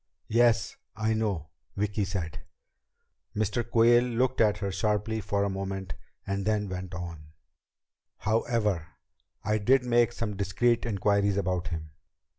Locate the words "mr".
3.35-3.63